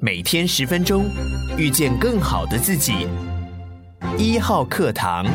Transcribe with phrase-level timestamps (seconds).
[0.00, 1.10] 每天十分钟，
[1.56, 3.08] 遇见更好的自己。
[4.16, 5.26] 一号课堂，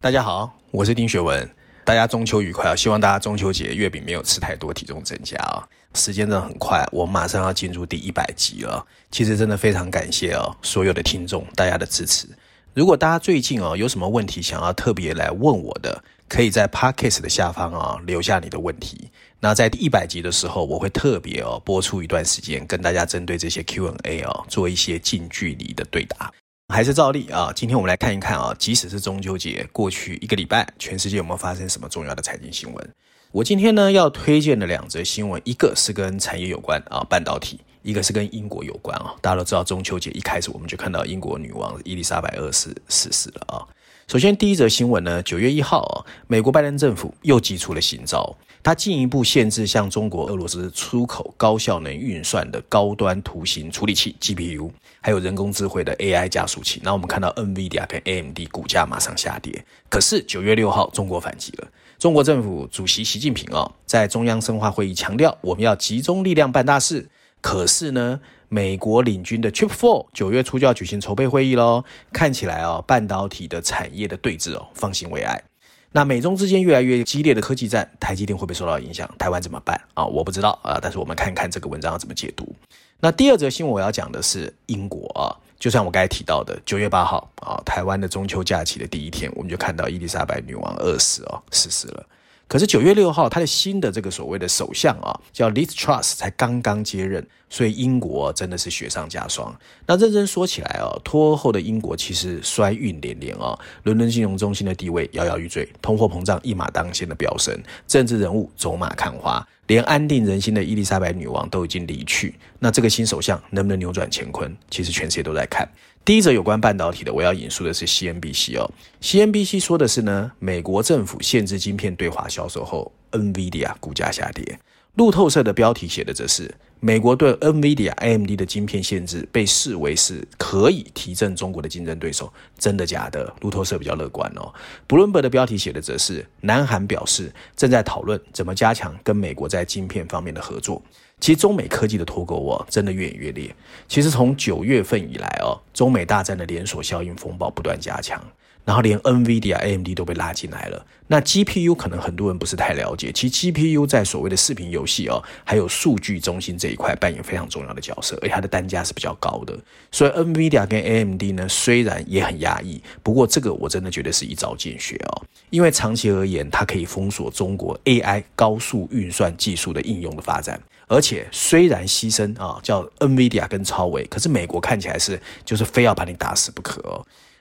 [0.00, 1.50] 大家好，我是丁学文。
[1.84, 2.76] 大家中秋愉快啊！
[2.76, 5.66] 希望大家中秋节月饼没有吃太多，体重增加啊！
[5.94, 8.86] 时间真的很快，我马上要进入第一百集了。
[9.10, 12.28] 其实真的非常感谢哦，所有的听众大家的支持。
[12.72, 19.10] 如果大家最近哦有什么问题想要特别来问我的，可以在 Podcast 的下方啊留下你的问题。
[19.40, 26.32] 那在第一百集的时候，我会特别哦播出一段时间，跟大家针对这些 Q&A 哦做一些近距离的对答。
[26.74, 32.94] 还是照例啊，今天我们来看一看啊，即使是中秋节过去一个礼拜，全世界有没有发生什么重要的财经新闻？
[33.30, 39.14] 我今天呢要推荐的两则新闻，一个是跟产业有关啊，半导体；一个是跟英国有关啊。
[39.22, 43.62] 大家都知道，中秋节一开始我们就看到英国女王伊丽莎白二世逝世了啊。
[44.08, 56.80] 首先，第一则新闻呢，九月一号啊，美国拜登政府又祭出了新招，它进一步限制向中国、俄罗斯出口高效能运算的高端图形处理器 GPU，还有人工智慧的 AI 加速器。
[56.82, 59.64] 那我们看到 NVIDIA 跟 AMD 股价马上下跌。
[59.88, 61.68] 可是九月六号，中国反击了。
[61.98, 67.08] 中国政府主席习近平啊，在中央深化会议强调，我们要集中力量办大事。
[67.40, 75.42] 可是呢，美国领军的 Chip Four 九月初就要举行筹备会议喽，看起来哦，半导体的产业的对峙哦，方兴未艾。
[75.90, 79.08] 那美中之间越来越激烈的科技战，台积电会不会受到影响？
[79.18, 80.04] 台湾怎么办啊？
[80.04, 82.54] 我不知道啊，但是我们看看这个文章要怎么解读。
[83.00, 92.04] 那第二则新闻我要讲的是英国啊，就像我刚才提到的，九月八号啊，台湾的中秋假期的第一天，我们就看到伊丽莎白女王二世哦逝世了。
[92.46, 99.54] 可是九月六号，他的新的这个所谓的首相啊，叫 Liz Truss 才刚刚接任，所以英国真的是雪上加霜。
[99.86, 112.34] 那认真说起来哦，脱后的英国其实衰运连连啊，伦敦金融中心的地位摇摇欲坠，通货膨胀一马当先的飙升，政治人物走马看花，连安定人心的伊丽莎白女王都已经离去。
[112.58, 114.54] 那这个新首相能不能扭转乾坤？
[114.70, 115.68] 其实全世界都在看。
[116.04, 118.70] 第一则有关半导体的，我要引述的是 CNBC 哦
[119.02, 124.58] ，CNBC 说的是呢，美国政府限制晶片对华销售后，NVIDIA 股价下跌。
[124.98, 133.32] 路透社的标题写的则是，美国对 NVIDIA、AMD 的晶片限制被视为是可以提振中国的竞争对手，真的假的？
[133.40, 134.52] 路透社比较乐观哦。
[134.88, 140.82] Bloomberg 的标题写的则是，南韩表示正在讨论怎么加强跟美国在晶片方面的合作。
[141.20, 143.54] 其实中美科技的脱钩哦，真的越演越烈。
[143.86, 148.20] 其实从九月份以来哦，中美大战的连锁效应风暴不断加强。
[148.68, 150.84] 然后连 NVIDIA、AMD 都被拉进来了。
[151.06, 159.58] 那 GPU 可能很多人不是太了解，其实 GPU 在所谓的视频游戏哦，还有数据中心这一块扮演非常重要的角色，而且它的单价是比较高的。
[159.90, 170.60] 所以 NVIDIA 跟 AMD 呢，虽然也很压抑，不过这个我真的觉得是一招见血哦，因为长期而言，它可以封锁中国 AI 高速运算技术的应用的发展。
[170.88, 177.00] 而且虽然牺牲啊，叫 NVIDIA 跟超微，可是美国看起来是就是非要把你打死不可哦。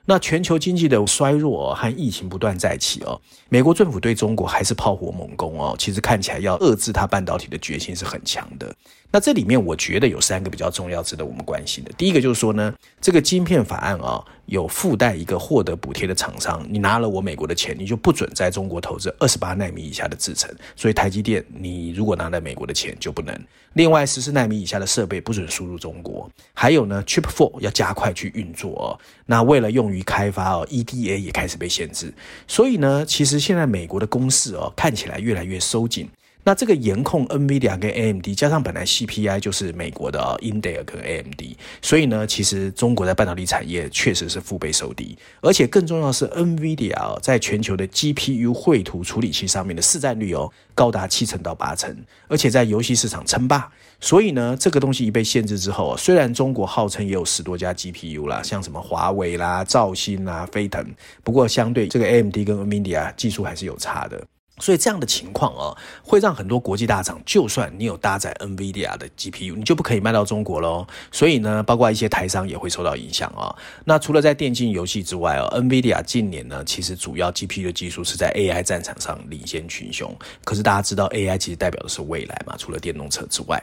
[0.09, 3.19] 那全球经济的衰弱和疫情不断再起哦，
[3.50, 8.73] 美国政府对中国还是炮火猛攻哦，其实看起来要遏制它半导体的决心是很强的。
[9.09, 11.91] 那这里面我觉得有三个比较重要、值得我们关心的。
[11.97, 20.53] 第一个就是说呢，这个晶片法案啊，有附带一个获得补贴的厂商，你拿了我美国的钱，你就不准在中国投资二十八纳米以下的制程。
[20.75, 23.34] 所以台积电，你如果拿了美国的钱就不能。
[23.73, 26.29] 另外，十四纳米以下的设备不准输入中国。
[26.53, 29.00] 还有呢，Chip Four 要加快去运作哦。
[29.25, 32.13] 那为了用于开发哦，EDA 也开始被限制。
[32.47, 36.09] 所以呢，其实现在美国的攻势哦，看起来越来越收紧。
[36.47, 41.41] 那这个严控 NVIDIA 跟 AMD，加上本来 CPI 就是美国的 Intel 跟 AMD，
[41.81, 51.94] 所以呢，其实中国在半导体产业确实是腹背受敌，而且更重要的是 NVIDIA 在全球的 GPU 绘图处理器上面的市占率哦，高达七成到八成，
[52.30, 53.69] 而且在游戏市场称霸。
[54.00, 60.81] 所以呢，这个东西一被限制之后，虽然中国号称也有十多家 GPU 啦，像什么华为啦、兆芯啦、飞腾，
[61.25, 64.25] 不过相对这个 AMD 跟 NVIDIA 技术还是有差的。
[64.59, 70.85] 所以这样的情况啊，会让很多国际大厂，就算你有搭载 NVIDIA 的 GPU，你就不可以卖到中国喽。
[71.11, 73.53] 所以呢，包括一些台商也会受到影响啊。
[73.85, 80.14] 那除了在电竞游戏之外啊，NVIDIA 近年呢，其实主要 GPU 的技术是在 AI 战场上领先群雄。
[80.43, 83.61] 可是大家知道，AI 其实代表的是未来嘛，除了电动车之外。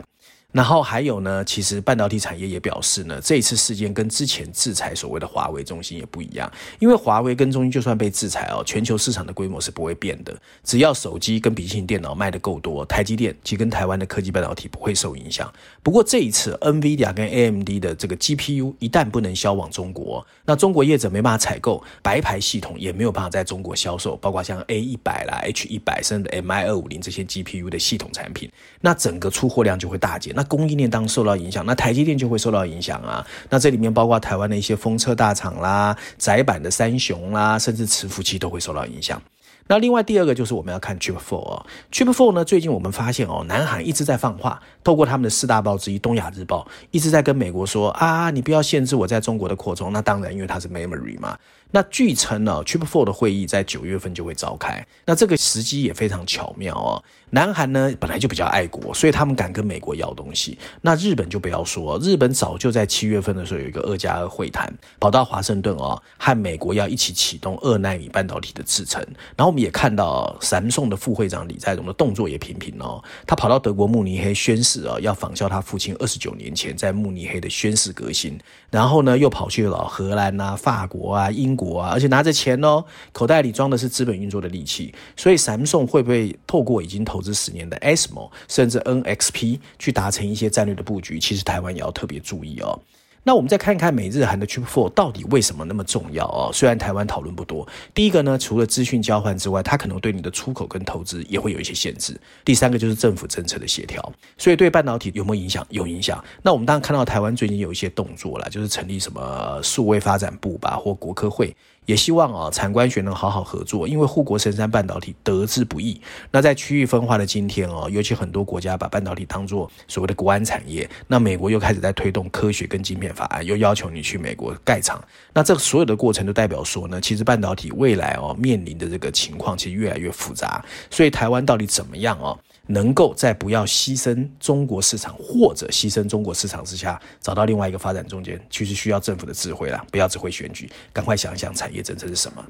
[0.54, 6.48] 然后还有呢，其实半导体产业也表示呢，这一次事件跟之前制裁所谓的华为、中兴也不一样，
[6.78, 15.52] 因为华为跟中兴就算被制裁哦，全球市场的规模是不会变的，只要手机跟笔记型电脑卖得够多，台积电其实跟台湾的科技半导体不会受影响。
[15.82, 28.48] 不过这一次，NVIDIA 跟 AMD 的这个 GPU 一旦不能销往中国，那中国业者没办法采购，白牌系统也没有办法在中国销售，包括像 A 一百啦、H 一百甚至 MI 二五零这些 GPU 的系统产品，
[28.80, 30.32] 那整个出货量就会大减。
[30.32, 33.26] 那供应链当受到影响，那台积电就会受到影响啊。
[33.50, 39.20] 那这里面包括台湾的一些封测大厂啦、窄板的三雄啦，甚至磁浮器都会受到影响。
[39.66, 49.90] 那另外第二个就是我们要看 Chip Four 哦，Chip Four 呢，最近我们发现哦，南韩一直在放话，透过他们的四大报之一《东亚日报》一直在跟美国说啊，你不要限制我在中国的扩充。
[49.90, 51.38] 那当然，因为它是 Memory 嘛。
[51.74, 54.86] 那据称呢，Chip Four 的会议在九月份就会召开。
[55.06, 57.02] 那这个时机也非常巧妙哦。
[57.30, 60.56] 南韩呢本来就比较爱国，所以他们敢跟美国要东西。
[60.82, 69.04] 那日本就不要说，日本早就在七月份的时候有一个二加二会谈，跑到华盛顿哦，和美国要一起启动二奈米半导体的制程。
[69.36, 78.38] 然后我们也看到三星的副会长李在镕的动作也频频哦，他跑到德国慕尼黑宣誓哦，要仿效他父亲二十九年前在慕尼黑的宣誓革新。
[78.70, 81.63] 然后呢，又跑去了荷兰啊、法国啊、英国。
[81.72, 91.18] 啊，而且拿着钱哦，口袋里装的是资本运作的利器，所以闪送会不会透过已经投资十年的 SMO，甚至 NXP 去达成一些战略的布局？
[91.18, 92.78] 其实台湾也要特别注意哦。
[93.26, 96.50] 那我们再看看美日韩的 Chip Four 到底为什么那么重要哦？
[96.52, 102.14] 虽然台湾讨论不多，第一个呢，除了资讯交换之外，它可能对你的出口跟投资也会有一些限制。
[102.44, 105.66] 第三个就是政府政策的协调，所以对半导体有没有影响？
[105.70, 106.22] 有影响。
[106.42, 111.56] 那我们当然看到台湾最近有一些动作了，就是成立什么数位发展部吧，或国科会。
[111.86, 116.00] 也希望啊，产官学能好好合作，因为护国神山半导体得之不易。
[116.30, 125.02] 那在区域分化的今天哦，尤其很多国家把半导体当作所谓的国安产业，那美国又开始在推动科学跟晶片法案，又要求你去美国盖厂。
[125.32, 130.64] 那这所有的过程都代表说呢，其实半导体未来哦面临的这个情况其实越来越复杂。
[130.90, 132.38] 所以台湾到底怎么样哦？
[132.66, 142.44] 能够在不要牺牲中国市场或者牺牲中国市场之下，找到另外一个发展中间，其实需要政府的智慧啦，不要只会选举，赶快想一想产业政策是什么。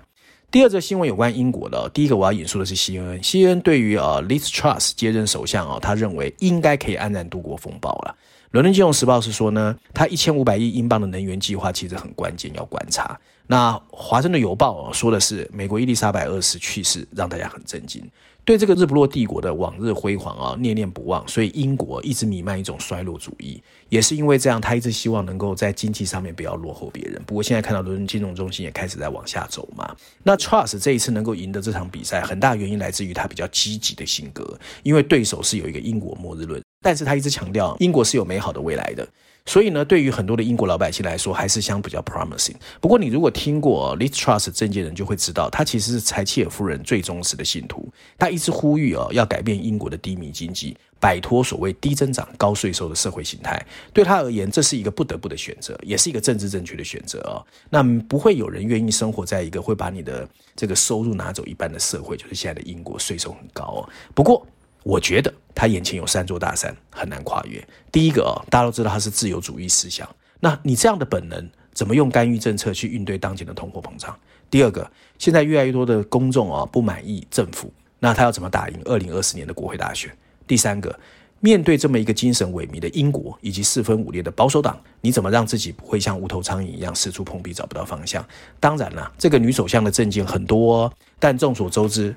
[0.51, 8.17] 第二则新闻有关英国的，第一个我要引述的是 CNN，CNN 对于呃 Liz Truss 接任首相哦，他认为应该可以安然度过风暴了。
[8.53, 13.19] 伦敦金融时报是说呢，他一千五百亿英镑的能源计划其实很关键，要观察。
[13.49, 18.09] 那华盛顿邮报说的是，美国伊丽莎白二世去世，让大家很震惊。
[18.45, 23.63] 对这个日不落帝国的往日辉煌啊，念念不忘，所以英国一直弥漫一种衰落主义。
[23.89, 27.23] 也是因为这样，他一直希望能够在经济上面不要落后别人。
[27.25, 29.97] 不过现在看到伦敦金融中心也开始在往下走嘛。
[30.23, 39.09] 那 Trust 这一次能够赢得这场比赛，很大原因来自于他比较积极的性格，因为对手是有一个英国末日论，但是他一直强调英国是有美好的未来的。
[39.47, 42.55] 所以呢，对于很多的英国老百姓来说，还是相比较 promising。
[42.81, 47.93] 不过，你如果听过 Liz Truss 政见人，就会知道，他其实是柴契尔夫人最忠实的信徒。
[48.19, 53.63] 他一直呼吁哦，要改变英国的低迷经济，摆脱所谓低增长、高税收的社会形态。
[53.93, 57.45] 对他而言，这是一个不得不的选择，也是一个政治正确的选择哦。
[57.69, 60.27] 那不会有人愿意生活在一个会把你的
[60.57, 63.89] 这个收入拿走一半的社会，就是现在的英国税收很高哦。
[64.15, 64.47] 不过，
[64.85, 67.67] 我觉得他眼前有三座大山，很难跨越。
[67.91, 70.09] 第一个啊，大家都知道他是自由主义思想，
[70.41, 74.17] 那你这样的本能，怎么用干预政策去应对当前的通货膨胀？
[74.51, 74.89] 第二个，
[75.19, 80.15] 现在越来越多的公众啊不满意政府，那他要怎么打赢二零二四年的国会大选？
[80.47, 80.97] 第三个，
[81.41, 88.23] 面对这么一个精神萎靡的英国以及四分五裂的保守党，你怎么让自己不会像无头苍蝇一样四处碰壁找不到方向？
[88.61, 92.15] 当然了，这个女首相的政见很多，但众所周知。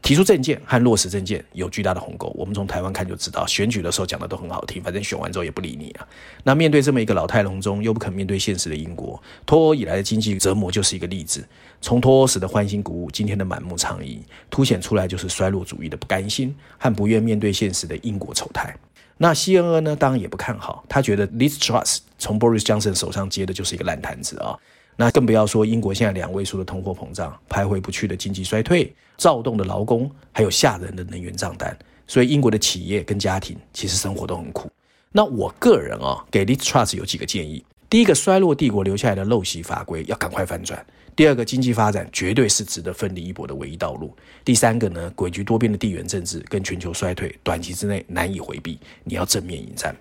[0.00, 6.06] 提出政见和落实政见有巨大的鸿沟，我们从台湾看就知道，选举的时候讲的都很好听，反正选完之后也不理你啊。
[6.44, 11.46] 那面对这么一个老态龙钟又不肯面对现实的英国，脱欧以来的经济折磨就是一个例子。
[11.80, 18.74] 从脱欧时的欢欣鼓舞，今天的满目疮痍，凸显出来就是衰落主义的不甘心和不愿面对现实的英国丑态。
[19.18, 24.56] 那 CNN 呢，当然也不看好，他觉得 Liz Truss 从 Boris Johnson 手上接的就是一个烂摊子啊。
[25.00, 31.78] 那更不要说英国现在两位数的通货膨胀，徘徊不去的经济衰退，躁动的劳工，还有吓人的能源账单，
[32.08, 34.68] 所以英国的企业跟家庭其实生活都很苦。
[35.12, 40.76] 那我个人啊，给 Liz Truss 有几个建议：第一个，衰落帝国留下来的陋习法规要赶快翻转；
[41.14, 44.08] 第二个，经济发展绝对是值得奋力一搏的唯一道路；
[44.44, 49.94] 第三个呢，诡谲多变的地缘政治跟全球衰退，短期之内难以回避，你要正面迎战。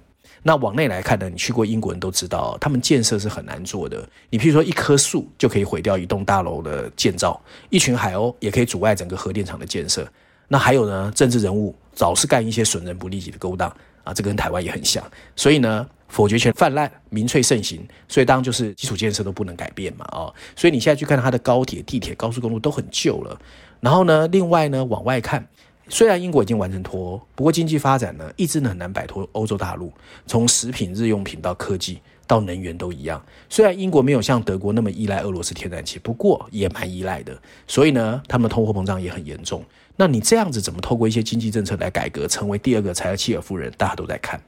[0.47, 4.07] 那往内来看呢，你去过英国人都知道，他们建设是很难做的。
[4.29, 7.37] 你譬如说，一棵树就可以毁掉一栋大楼的建造，
[7.69, 10.07] 一群海鸥也可以阻碍整个核电厂的建设。
[10.47, 13.69] 那还有呢，政治人物总是干一些损人不利己的勾当
[14.05, 15.03] 啊，这跟台湾也很像。
[15.35, 23.37] 所以呢，否决权泛滥，民粹盛行，所以当然就是基础建设都不能改变嘛，啊，所以你现在去看它的高铁、地铁、高速公路都很旧了。
[23.81, 25.45] 然后呢，另外呢，往外看。
[25.89, 29.91] 虽然英国已经完成脱欧，不过经济发展呢，一直很难摆脱欧洲大陆。
[30.25, 33.23] 从食品、日用品到科技到能源都一样。
[33.49, 37.37] 虽然英国没有像德国那么依赖俄罗斯天然气，不过也蛮依赖的。
[37.67, 39.63] 所以呢，他们通货膨胀也很严重。
[39.95, 43.71] 那你这样子怎么透过一些经济政策来改革，成为第二个柴尔契尔夫人？
[43.77, 44.39] 大家都在看。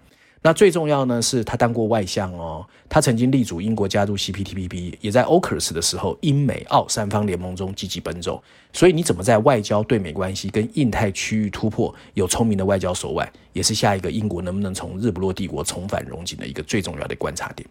[0.42, 8.42] 那最重要呢，是他当过外相哦，他曾经力主英国加入 CPTPP，也在 AUKUS 的时候英美澳三方联盟中积极奔走。
[8.72, 17.68] 所以你怎么在外交、对美关系跟印太区域突破有聪明的外交手腕，也是下一个英国能不能从日不落帝国重返荣景的一个最重要的观察点。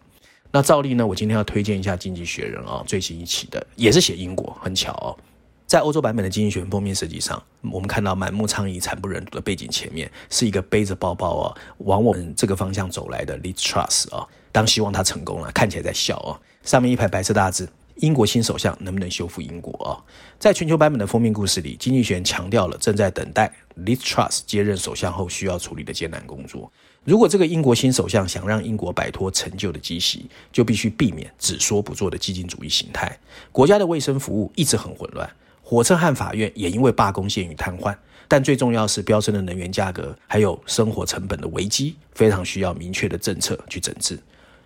[0.51, 5.17] 那照例呢，我今天要推荐一下《经济学人》啊，最新一期的，也是写英国，很巧哦。
[5.69, 7.39] 在欧洲版本的《经济学》封面设计上，
[7.71, 14.27] 我们看到满目疮痍、惨不忍睹的背景前面，是一个背着包包啊，往我们这个方向走来的 Liz Truss 啊。
[14.51, 16.41] 当希望他成功了，看起来在笑啊。
[16.63, 20.01] 上面一排白色大字：英国新首相能不能修复英国啊？
[20.39, 26.71] 在全球版本的封面故事里，《经济学人》强调了正在等待 Liz Truss 接任首相后需要处理的艰难工作。
[27.03, 33.15] 如果这个英国新首相想让英国摆脱陈旧的积习，就必须避免只说不做的激进主义形态。
[33.51, 35.29] 国家的卫生服务一直很混乱。
[35.69, 37.95] 火车和法院也因为罢工陷于瘫痪，
[38.27, 44.17] 但最重要是飙升的能源价格，还有生活成本的危机，非常需要明确的政策去整治。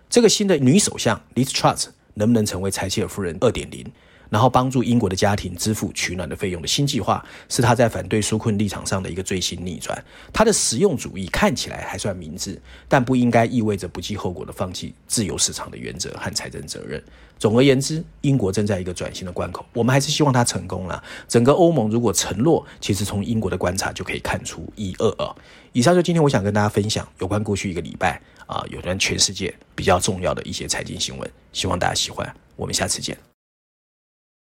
[0.08, 3.84] 这个新的女首相 Liz Truss 能不能成为柴切尔夫人二点零？
[4.30, 10.02] 然后帮助英国的家庭支付取暖的费用的新计划，是他在反对纾困立场上的一个最新逆转。
[10.32, 17.02] 他的实用主义看起来还算明智，但不应该意味着不计后果的放弃自由市场的原则和财政责任。
[17.38, 21.02] 总而言之，英国正在一个转型的关口，我们还是希望他成功了。
[21.28, 25.36] 整个欧盟如果承诺，其实从英国的观察就可以看出一二二。
[25.72, 32.34] 以上就今天我想跟大家分享有关过去一个礼拜啊，有关全世界比较重要的一些财经新闻，希望大家喜欢。
[32.56, 33.33] 我们下次见。